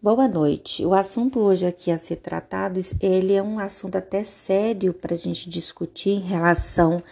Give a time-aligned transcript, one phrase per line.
[0.00, 0.86] Boa noite.
[0.86, 5.16] O assunto hoje aqui a ser tratado, ele é um assunto até sério para a
[5.18, 7.02] gente discutir em relação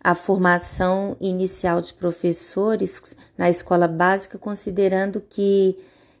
[0.00, 5.76] à formação inicial de professores na escola básica, considerando que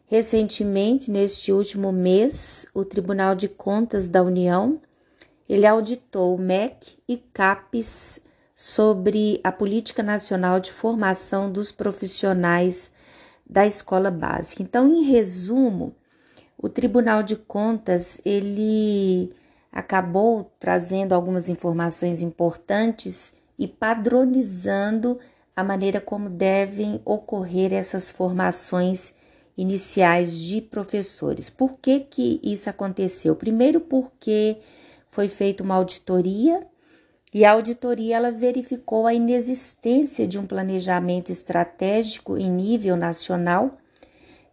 [0.06, 4.80] recentemente, neste último mês, o Tribunal de Contas da União
[5.48, 8.18] ele auditou o MEC e CAPES
[8.56, 12.90] sobre a Política Nacional de Formação dos Profissionais
[13.48, 14.64] da Escola Básica.
[14.64, 15.94] Então, em resumo,
[16.60, 19.32] o Tribunal de Contas ele
[19.70, 25.20] acabou trazendo algumas informações importantes e padronizando
[25.54, 29.14] a maneira como devem ocorrer essas formações
[29.56, 31.48] iniciais de professores.
[31.48, 33.36] Por que que isso aconteceu?
[33.36, 34.58] Primeiro porque
[35.08, 36.66] foi feita uma auditoria
[37.32, 43.76] e a auditoria ela verificou a inexistência de um planejamento estratégico em nível nacional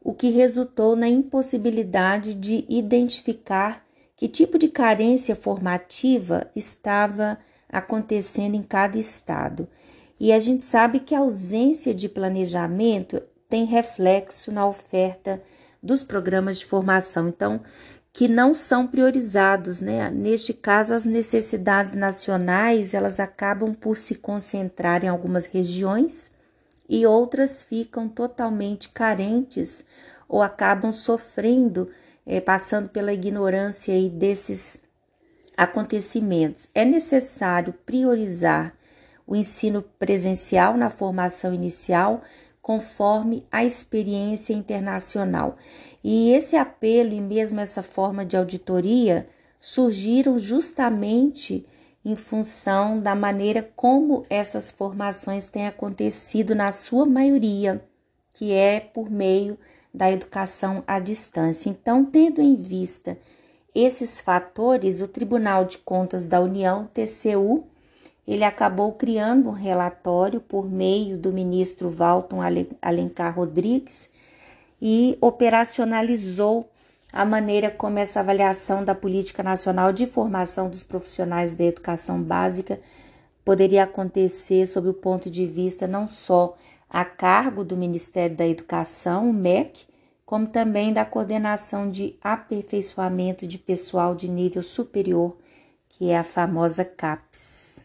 [0.06, 3.84] o que resultou na impossibilidade de identificar
[4.16, 9.68] que tipo de carência formativa estava acontecendo em cada estado.
[10.20, 15.42] E a gente sabe que a ausência de planejamento tem reflexo na oferta
[15.82, 17.60] dos programas de formação, então,
[18.14, 20.12] que não são priorizados, né?
[20.12, 26.35] Neste caso, as necessidades nacionais, elas acabam por se concentrar em algumas regiões
[26.88, 29.84] e outras ficam totalmente carentes
[30.28, 31.90] ou acabam sofrendo,
[32.26, 34.80] é, passando pela ignorância aí desses
[35.56, 36.68] acontecimentos.
[36.74, 38.74] É necessário priorizar
[39.28, 42.22] o ensino presencial na formação inicial
[42.62, 45.56] conforme a experiência internacional.
[46.04, 49.28] E esse apelo e mesmo essa forma de auditoria
[49.60, 51.66] surgiram justamente
[52.06, 57.84] em função da maneira como essas formações têm acontecido na sua maioria,
[58.32, 59.58] que é por meio
[59.92, 61.68] da educação à distância.
[61.68, 63.18] Então, tendo em vista
[63.74, 67.66] esses fatores, o Tribunal de Contas da União, TCU,
[68.28, 72.40] ele acabou criando um relatório por meio do ministro Walton
[72.82, 74.10] Alencar Rodrigues
[74.82, 76.70] e operacionalizou
[77.16, 82.78] a maneira como essa avaliação da Política Nacional de Formação dos Profissionais da Educação Básica
[83.46, 86.58] poderia acontecer sob o ponto de vista não só
[86.90, 89.88] a cargo do Ministério da Educação, o MEC,
[90.26, 95.38] como também da coordenação de aperfeiçoamento de pessoal de nível superior,
[95.88, 97.82] que é a famosa CAPES.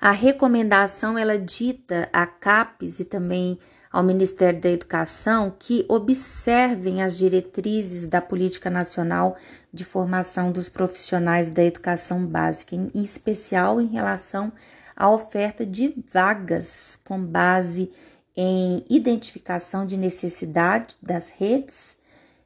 [0.00, 3.56] A recomendação ela dita a CAPES e também
[3.90, 9.36] ao Ministério da Educação que observem as diretrizes da Política Nacional
[9.72, 14.52] de Formação dos Profissionais da Educação Básica, em especial em relação
[14.94, 17.90] à oferta de vagas com base
[18.36, 21.98] em identificação de necessidade das redes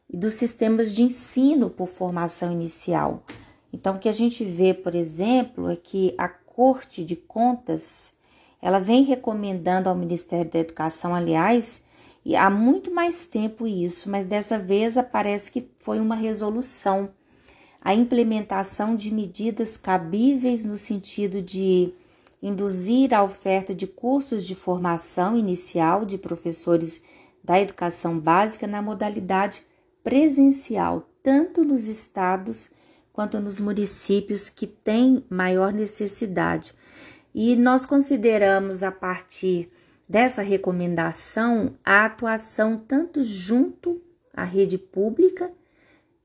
[0.08, 3.22] e dos sistemas de ensino por formação inicial.
[3.70, 8.13] Então, o que a gente vê, por exemplo, é que a Corte de Contas
[8.64, 11.82] ela vem recomendando ao Ministério da Educação, aliás,
[12.24, 17.10] e há muito mais tempo isso, mas dessa vez parece que foi uma resolução.
[17.78, 21.92] A implementação de medidas cabíveis no sentido de
[22.42, 27.02] induzir a oferta de cursos de formação inicial de professores
[27.44, 29.62] da educação básica na modalidade
[30.02, 32.70] presencial, tanto nos estados
[33.12, 36.74] quanto nos municípios que têm maior necessidade.
[37.34, 39.68] E nós consideramos a partir
[40.08, 44.00] dessa recomendação a atuação tanto junto
[44.32, 45.50] à rede pública,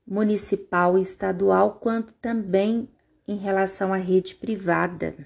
[0.06, 2.88] municipal e estadual, quanto também
[3.26, 5.16] em relação à rede privada.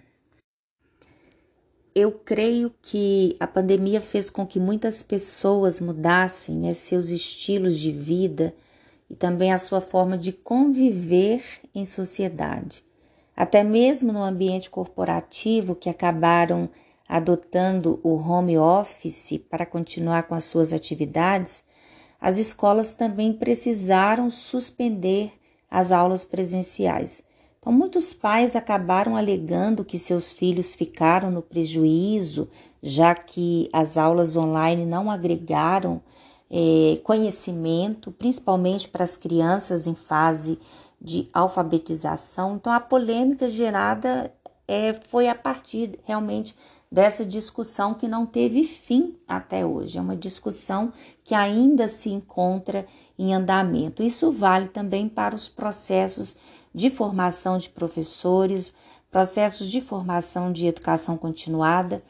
[1.95, 7.93] Eu creio que a pandemia fez com que muitas pessoas mudassem né, seus estilos de
[7.93, 8.55] vida
[9.09, 11.43] e também a sua forma de conviver
[11.75, 12.85] em sociedade
[13.37, 16.69] até mesmo no ambiente corporativo que acabaram
[17.09, 21.65] adotando o home office para continuar com as suas atividades,
[22.21, 25.33] as escolas também precisaram suspender
[25.71, 27.23] as aulas presenciais.
[27.59, 32.49] Então, muitos pais acabaram alegando que seus filhos ficaram no prejuízo,
[32.83, 36.01] já que as aulas online não agregaram
[36.51, 40.59] eh, conhecimento, principalmente para as crianças em fase
[41.05, 42.57] de alfabetização.
[42.57, 44.33] Então, a polêmica gerada
[44.67, 46.57] é, foi a partir realmente
[46.91, 49.99] dessa discussão que não teve fim até hoje.
[49.99, 50.91] É uma discussão
[51.23, 52.87] que ainda se encontra
[53.19, 54.03] em andamento.
[54.03, 56.37] Isso vale também para os processos
[56.75, 58.73] de formação de professores,
[59.11, 62.03] processos de formação de educação continuada.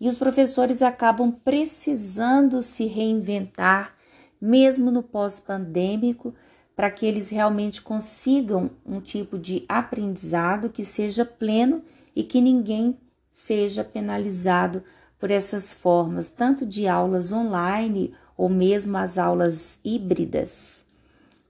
[0.00, 3.94] E os professores acabam precisando se reinventar
[4.40, 6.34] mesmo no pós-pandêmico,
[6.80, 11.82] para que eles realmente consigam um tipo de aprendizado que seja pleno
[12.16, 12.96] e que ninguém
[13.30, 14.82] seja penalizado
[15.18, 20.82] por essas formas, tanto de aulas online ou mesmo as aulas híbridas.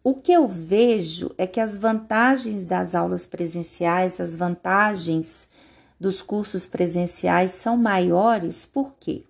[0.03, 5.49] O que eu vejo é que as vantagens das aulas presenciais, as vantagens
[6.01, 9.23] dos cursos presenciais são maiores, por quê?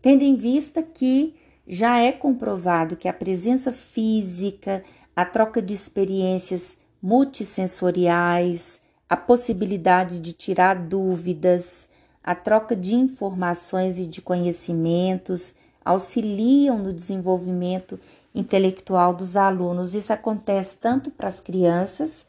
[0.00, 1.34] Tendo em vista que
[1.66, 4.82] já é comprovado que a presença física,
[5.14, 11.88] a troca de experiências multissensoriais, a possibilidade de tirar dúvidas,
[12.22, 15.54] a troca de informações e de conhecimentos
[15.84, 17.98] auxiliam no desenvolvimento
[18.34, 19.94] intelectual dos alunos.
[19.94, 22.24] Isso acontece tanto para as crianças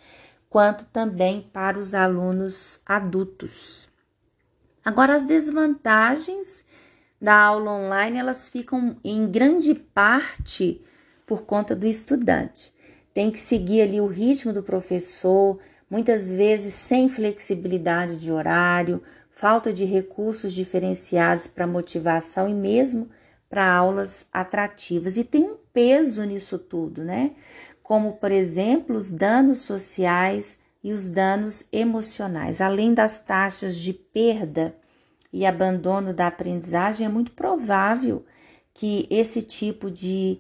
[0.49, 3.87] quanto também para os alunos adultos.
[4.83, 6.65] Agora, as desvantagens
[7.21, 10.83] da aula online, elas ficam em grande parte
[11.25, 12.72] por conta do estudante.
[13.13, 19.71] Tem que seguir ali o ritmo do professor, muitas vezes sem flexibilidade de horário, falta
[19.71, 23.09] de recursos diferenciados para motivação e mesmo
[23.49, 25.15] para aulas atrativas.
[25.15, 27.33] E tem um peso nisso tudo, né?
[27.83, 32.61] Como, por exemplo, os danos sociais e os danos emocionais.
[32.61, 34.75] Além das taxas de perda
[35.31, 38.25] e abandono da aprendizagem, é muito provável
[38.73, 40.39] que esse tipo de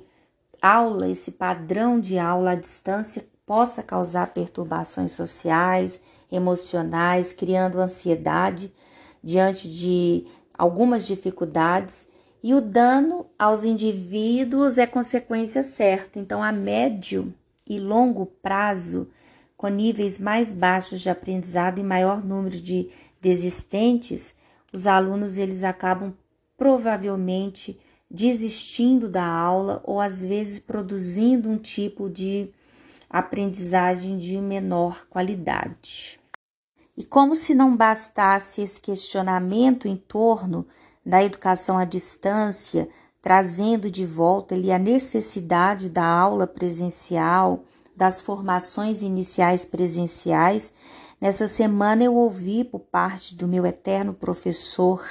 [0.63, 5.99] aula, esse padrão de aula à distância, possa causar perturbações sociais,
[6.31, 8.73] emocionais, criando ansiedade
[9.21, 10.25] diante de
[10.57, 12.07] algumas dificuldades
[12.41, 16.17] e o dano aos indivíduos é consequência certa.
[16.17, 17.33] Então, a médio
[17.67, 19.09] e longo prazo,
[19.57, 22.89] com níveis mais baixos de aprendizado e maior número de
[23.19, 24.33] desistentes,
[24.71, 26.13] os alunos eles acabam
[26.57, 27.79] provavelmente
[28.13, 32.51] desistindo da aula ou às vezes produzindo um tipo de
[33.09, 36.19] aprendizagem de menor qualidade.
[36.95, 40.67] E como se não bastasse esse questionamento em torno
[41.03, 42.87] da educação à distância,
[43.19, 47.63] trazendo de volta ali a necessidade da aula presencial,
[47.95, 50.71] das formações iniciais presenciais.
[51.19, 55.03] Nessa semana eu ouvi por parte do meu eterno professor,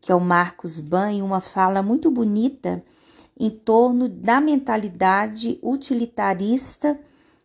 [0.00, 2.82] que é o Marcos Banho, uma fala muito bonita
[3.38, 6.98] em torno da mentalidade utilitarista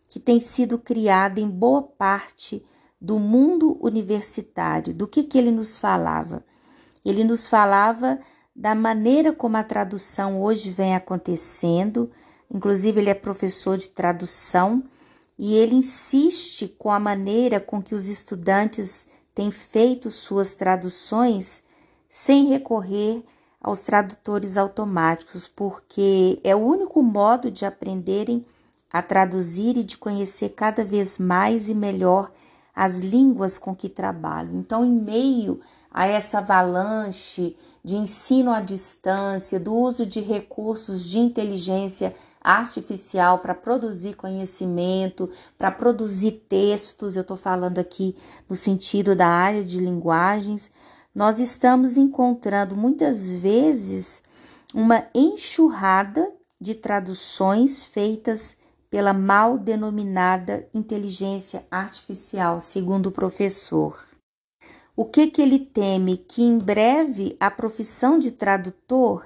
[0.08, 2.64] que tem sido criada em boa parte
[3.00, 4.94] do mundo universitário.
[4.94, 6.44] Do que, que ele nos falava?
[7.04, 8.20] Ele nos falava
[8.56, 12.12] da maneira como a tradução hoje vem acontecendo,
[12.54, 14.84] inclusive ele é professor de tradução
[15.38, 21.64] e ele insiste com a maneira com que os estudantes têm feito suas traduções
[22.14, 23.24] sem recorrer
[23.64, 28.46] aos tradutores automáticos, porque é o único modo de aprenderem
[28.92, 32.30] a traduzir e de conhecer cada vez mais e melhor
[32.76, 34.60] as línguas com que trabalham.
[34.60, 41.18] Então, em meio a essa avalanche de ensino à distância, do uso de recursos de
[41.18, 48.18] inteligência artificial para produzir conhecimento, para produzir textos, eu estou falando aqui
[48.50, 50.72] no sentido da área de linguagens,
[51.14, 54.24] nós estamos encontrando muitas vezes
[54.74, 58.58] uma enxurrada de traduções feitas
[58.90, 64.00] pela mal denominada inteligência artificial, segundo o professor.
[64.96, 66.18] O que, que ele teme?
[66.18, 69.26] Que em breve a profissão de tradutor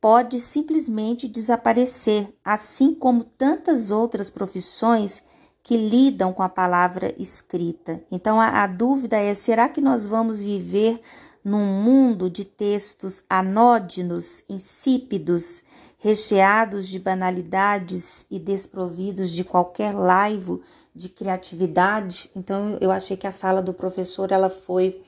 [0.00, 5.22] pode simplesmente desaparecer, assim como tantas outras profissões
[5.68, 8.02] que lidam com a palavra escrita.
[8.10, 10.98] Então a, a dúvida é: será que nós vamos viver
[11.44, 15.62] num mundo de textos anódinos, insípidos,
[15.98, 20.62] recheados de banalidades e desprovidos de qualquer laivo
[20.94, 22.30] de criatividade.
[22.34, 25.04] Então eu achei que a fala do professor ela foi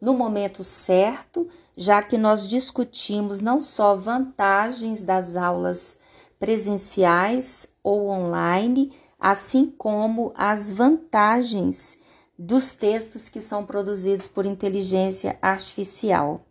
[0.00, 1.46] no momento certo,
[1.76, 5.98] já que nós discutimos não só vantagens das aulas
[6.40, 8.90] presenciais ou online,
[9.22, 11.96] assim como as vantagens
[12.36, 16.44] dos textos que são produzidos por inteligência artificial.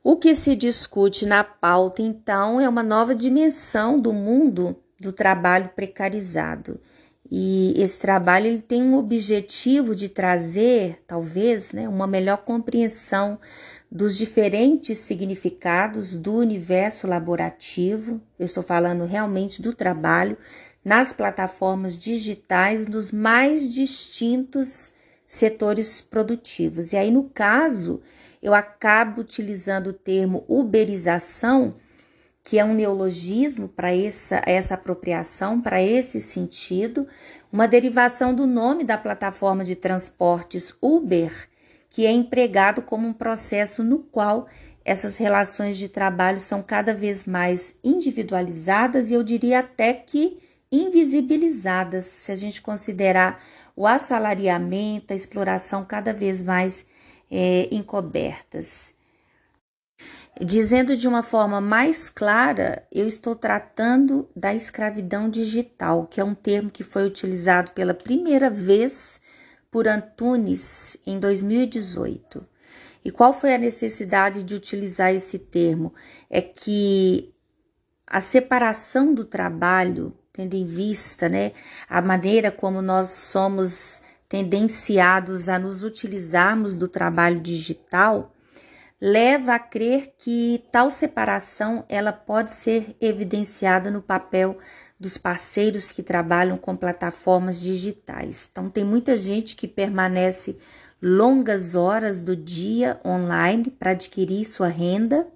[0.00, 5.70] O que se discute na pauta, então, é uma nova dimensão do mundo do trabalho
[5.74, 6.80] precarizado.
[7.28, 13.40] E esse trabalho ele tem um objetivo de trazer, talvez, né, uma melhor compreensão
[13.90, 18.20] dos diferentes significados do universo laborativo.
[18.38, 20.38] Eu estou falando realmente do trabalho
[20.86, 24.92] nas plataformas digitais nos mais distintos
[25.26, 26.92] setores produtivos.
[26.92, 28.00] E aí, no caso,
[28.40, 31.74] eu acabo utilizando o termo uberização
[32.44, 37.08] que é um neologismo para essa, essa apropriação, para esse sentido,
[37.52, 41.32] uma derivação do nome da plataforma de transportes Uber,
[41.90, 44.46] que é empregado como um processo no qual
[44.84, 52.04] essas relações de trabalho são cada vez mais individualizadas e eu diria até que invisibilizadas,
[52.04, 53.42] se a gente considerar
[53.74, 56.86] o assalariamento, a exploração cada vez mais
[57.30, 58.94] é, encobertas.
[60.40, 66.34] Dizendo de uma forma mais clara, eu estou tratando da escravidão digital, que é um
[66.34, 69.20] termo que foi utilizado pela primeira vez
[69.70, 72.46] por Antunes em 2018.
[73.02, 75.94] E qual foi a necessidade de utilizar esse termo?
[76.28, 77.32] É que
[78.06, 81.52] a separação do trabalho, tendo em vista né,
[81.88, 88.34] a maneira como nós somos tendenciados a nos utilizarmos do trabalho digital,
[89.00, 94.58] leva a crer que tal separação ela pode ser evidenciada no papel
[95.00, 98.48] dos parceiros que trabalham com plataformas digitais.
[98.50, 100.58] Então tem muita gente que permanece
[101.00, 105.26] longas horas do dia online para adquirir sua renda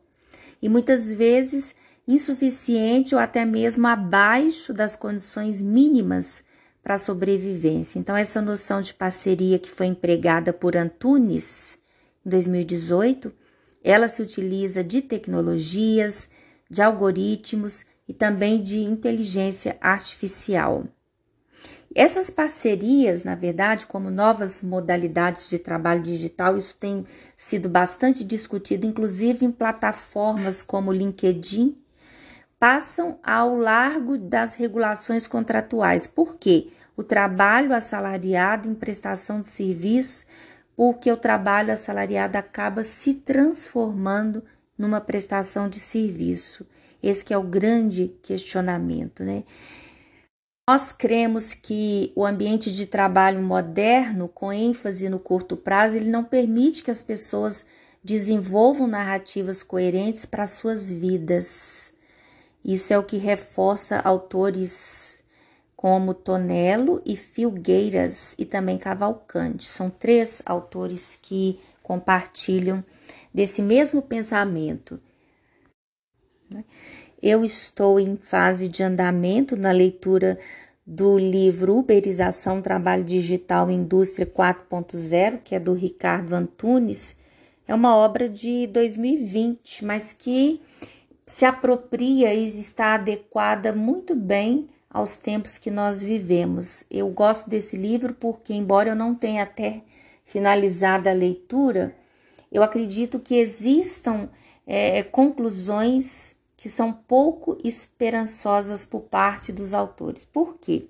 [0.60, 1.74] e muitas vezes
[2.12, 6.42] insuficiente ou até mesmo abaixo das condições mínimas
[6.82, 7.98] para a sobrevivência.
[7.98, 11.78] Então, essa noção de parceria que foi empregada por Antunes
[12.24, 13.32] em 2018,
[13.82, 16.30] ela se utiliza de tecnologias,
[16.68, 20.84] de algoritmos e também de inteligência artificial.
[21.94, 27.04] Essas parcerias, na verdade, como novas modalidades de trabalho digital, isso tem
[27.36, 31.76] sido bastante discutido, inclusive em plataformas como LinkedIn,
[32.60, 36.06] passam ao largo das regulações contratuais.
[36.06, 36.68] Por quê?
[36.94, 40.26] O trabalho assalariado em prestação de serviços,
[40.76, 44.44] porque o trabalho assalariado acaba se transformando
[44.76, 46.66] numa prestação de serviço.
[47.02, 49.44] Esse é o grande questionamento, né?
[50.68, 56.22] Nós cremos que o ambiente de trabalho moderno, com ênfase no curto prazo, ele não
[56.22, 57.64] permite que as pessoas
[58.04, 61.94] desenvolvam narrativas coerentes para suas vidas.
[62.64, 65.22] Isso é o que reforça autores
[65.74, 69.64] como Tonello e Filgueiras e também Cavalcante.
[69.64, 72.84] São três autores que compartilham
[73.32, 75.00] desse mesmo pensamento.
[77.22, 80.38] Eu estou em fase de andamento na leitura
[80.86, 87.16] do livro Uberização Trabalho Digital Indústria 4.0, que é do Ricardo Antunes.
[87.66, 90.60] É uma obra de 2020, mas que
[91.30, 96.82] se apropria e está adequada muito bem aos tempos que nós vivemos.
[96.90, 99.84] Eu gosto desse livro porque, embora eu não tenha até
[100.24, 101.94] finalizado a leitura,
[102.50, 104.28] eu acredito que existam
[104.66, 110.24] é, conclusões que são pouco esperançosas por parte dos autores.
[110.24, 110.88] Por quê?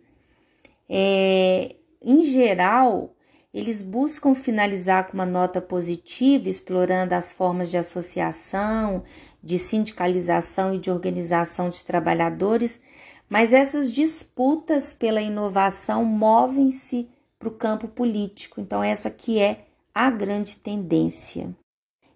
[0.88, 3.14] É, em geral,
[3.52, 9.02] eles buscam finalizar com uma nota positiva, explorando as formas de associação,
[9.42, 12.80] de sindicalização e de organização de trabalhadores,
[13.28, 18.60] mas essas disputas pela inovação movem-se para o campo político.
[18.60, 21.54] Então, essa que é a grande tendência.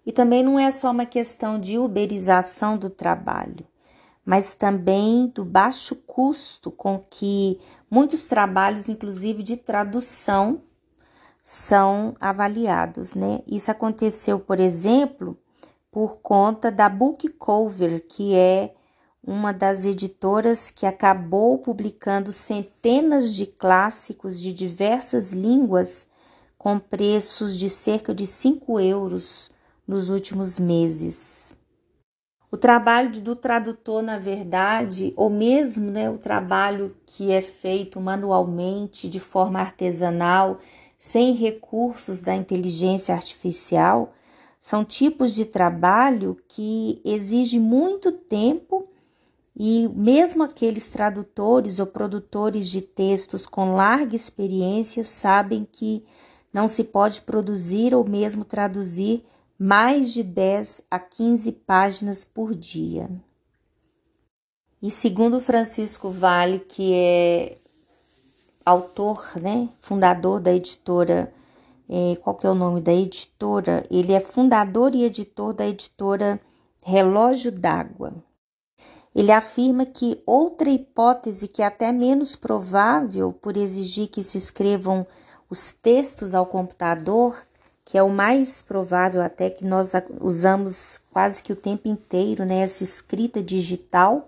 [0.05, 3.65] E também não é só uma questão de uberização do trabalho,
[4.23, 10.61] mas também do baixo custo com que muitos trabalhos, inclusive de tradução,
[11.47, 13.43] são avaliados, né?
[13.45, 15.37] Isso aconteceu, por exemplo,
[15.91, 18.73] por conta da Bookcover, que é
[19.23, 26.07] uma das editoras que acabou publicando centenas de clássicos de diversas línguas
[26.57, 29.51] com preços de cerca de 5 euros
[29.87, 31.55] nos últimos meses.
[32.51, 39.09] O trabalho do tradutor, na verdade, ou mesmo né, o trabalho que é feito manualmente,
[39.09, 40.59] de forma artesanal,
[40.97, 44.13] sem recursos da inteligência artificial,
[44.59, 48.87] são tipos de trabalho que exigem muito tempo
[49.55, 56.03] e mesmo aqueles tradutores ou produtores de textos com larga experiência sabem que
[56.51, 59.23] não se pode produzir ou mesmo traduzir
[59.57, 63.09] mais de 10 a 15 páginas por dia.
[64.81, 67.57] E segundo Francisco Vale, que é
[68.65, 71.31] autor, né, fundador da editora,
[71.87, 73.83] é, qual que é o nome da editora?
[73.91, 76.39] Ele é fundador e editor da editora
[76.83, 78.13] Relógio d'Água.
[79.13, 85.05] Ele afirma que outra hipótese que é até menos provável por exigir que se escrevam
[85.49, 87.37] os textos ao computador
[87.85, 92.61] que é o mais provável até que nós usamos quase que o tempo inteiro, né,
[92.61, 94.27] essa escrita digital,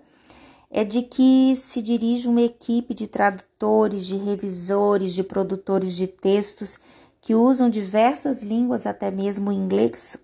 [0.70, 6.78] é de que se dirige uma equipe de tradutores, de revisores, de produtores de textos
[7.20, 10.18] que usam diversas línguas, até mesmo o inglês,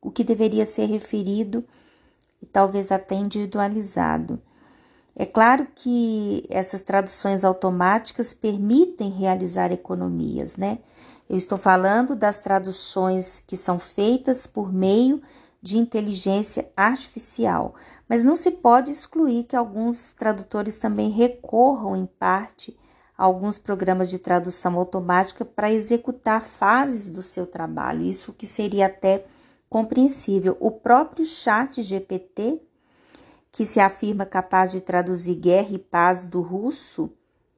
[0.00, 1.64] o que deveria ser referido
[2.40, 4.40] e talvez até individualizado.
[5.16, 10.78] É claro que essas traduções automáticas permitem realizar economias, né?
[11.28, 15.22] Eu estou falando das traduções que são feitas por meio
[15.62, 17.74] de inteligência artificial,
[18.08, 22.76] mas não se pode excluir que alguns tradutores também recorram, em parte,
[23.16, 28.86] a alguns programas de tradução automática para executar fases do seu trabalho, isso que seria
[28.86, 29.24] até
[29.68, 30.56] compreensível.
[30.60, 32.60] O próprio Chat GPT,
[33.50, 37.10] que se afirma capaz de traduzir guerra e paz do russo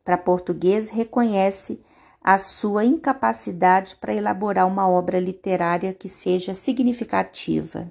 [0.05, 1.83] para português, reconhece
[2.23, 7.91] a sua incapacidade para elaborar uma obra literária que seja significativa.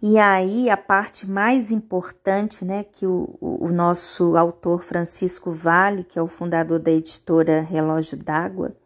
[0.00, 6.18] E aí a parte mais importante, né, que o, o nosso autor Francisco Vale, que
[6.18, 8.76] é o fundador da editora Relógio d'Água,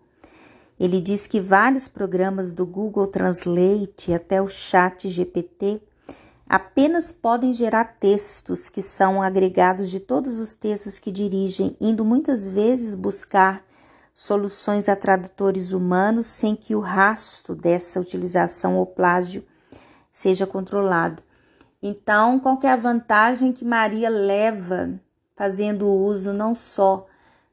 [0.78, 5.80] ele diz que vários programas do Google Translate até o Chat GPT
[6.48, 12.48] apenas podem gerar textos que são agregados de todos os textos que dirigem, indo muitas
[12.48, 13.62] vezes buscar
[14.14, 19.44] soluções a tradutores humanos sem que o rastro dessa utilização ou plágio
[20.10, 21.22] seja controlado.
[21.82, 25.00] Então, qual é a vantagem que Maria leva
[25.34, 27.06] fazendo uso não só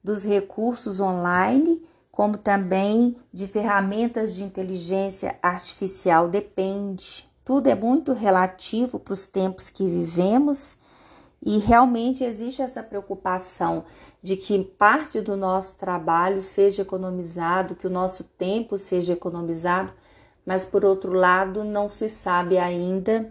[0.03, 6.27] dos recursos online, como também de ferramentas de inteligência artificial?
[6.27, 7.29] Depende.
[7.45, 10.77] Tudo é muito relativo para os tempos que vivemos
[11.45, 13.85] e realmente existe essa preocupação
[14.21, 19.93] de que parte do nosso trabalho seja economizado, que o nosso tempo seja economizado,
[20.47, 23.29] mas por outro lado, não se sabe ainda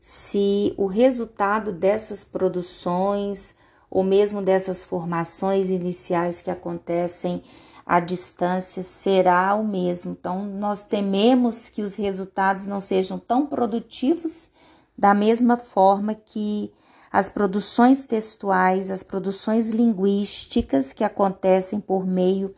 [0.00, 3.54] se o resultado dessas produções
[3.88, 7.44] ou mesmo dessas formações iniciais que acontecem
[7.86, 10.16] à distância será o mesmo.
[10.18, 14.50] Então, nós tememos que os resultados não sejam tão produtivos
[14.96, 16.72] da mesma forma que
[17.10, 22.52] as produções textuais, as produções linguísticas que acontecem por meio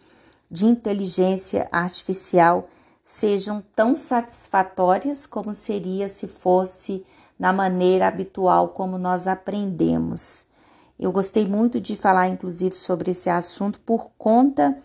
[0.50, 2.66] de inteligência artificial
[3.10, 7.04] sejam tão satisfatórias como seria se fosse
[7.36, 10.46] na maneira habitual como nós aprendemos.
[10.96, 14.78] Eu gostei muito de falar, inclusive, sobre esse assunto por conta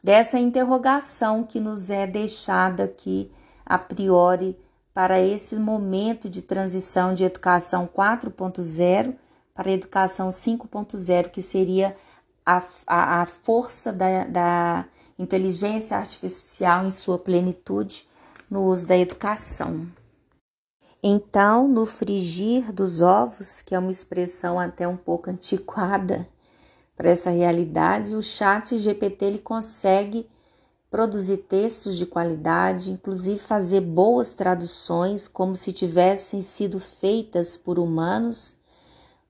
[0.00, 3.28] dessa interrogação que nos é deixada aqui
[3.66, 4.56] a priori
[4.94, 9.16] para esse momento de transição de educação 4.0
[9.52, 11.96] para a educação 5.0, que seria
[12.44, 14.84] a, a, a força da, da
[15.18, 18.06] inteligência artificial em sua plenitude
[18.50, 19.86] no uso da educação.
[21.02, 26.28] Então, no frigir dos ovos, que é uma expressão até um pouco antiquada
[26.96, 30.28] para essa realidade, o chat GPT ele consegue
[30.92, 38.58] produzir textos de qualidade, inclusive fazer boas traduções como se tivessem sido feitas por humanos,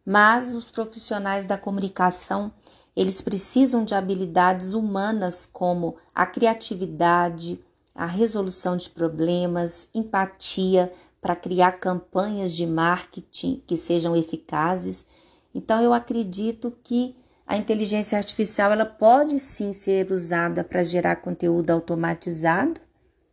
[0.04, 2.52] mas os profissionais da comunicação,
[2.94, 7.58] eles precisam de habilidades humanas como a criatividade,
[7.94, 15.06] a resolução de problemas, empatia para criar campanhas de marketing que sejam eficazes.
[15.54, 21.70] Então eu acredito que a inteligência artificial ela pode sim ser usada para gerar conteúdo
[21.70, 22.80] automatizado,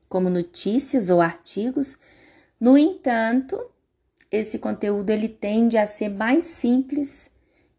[0.07, 1.97] como notícias ou artigos.
[2.59, 3.59] No entanto,
[4.31, 7.31] esse conteúdo ele tende a ser mais simples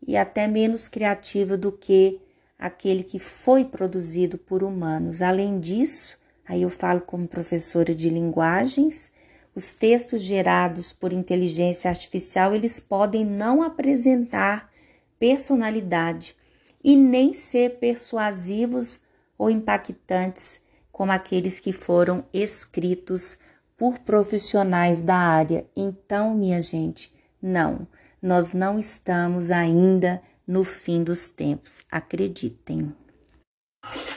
[0.07, 2.21] e até menos criativo do que
[2.59, 5.23] aquele que foi produzido por humanos.
[5.23, 9.11] Além disso, aí eu falo como professora de linguagens,
[9.55, 14.71] os textos gerados por inteligência artificial, eles podem não apresentar
[15.19, 16.37] personalidade
[16.83, 19.01] e nem ser persuasivos
[19.37, 20.61] ou impactantes
[20.93, 23.39] como aqueles que foram escritos
[23.77, 25.67] por profissionais da área.
[25.75, 27.87] Então, minha gente, não,
[28.23, 32.95] nós não estamos ainda no fim dos tempos, acreditem.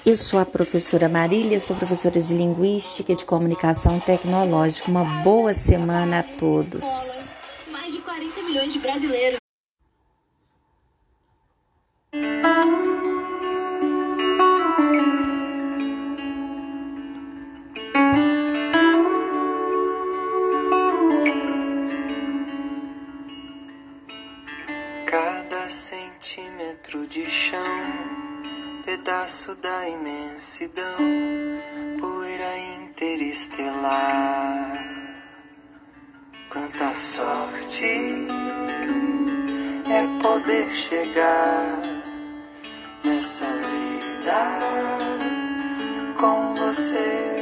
[0.06, 4.92] Eu sou a professora Marília, sou professora de Linguística e de Comunicação Tecnológica.
[4.92, 7.30] Uma boa semana a todos.
[7.72, 9.38] Mais de 40 milhões de brasileiros.
[25.74, 27.60] Centímetro de chão,
[28.86, 30.98] pedaço da imensidão,
[32.00, 33.98] poeira interestelar.
[36.48, 37.86] Quanta sorte
[39.90, 41.82] é poder chegar
[43.04, 44.60] nessa vida
[46.20, 47.33] com você.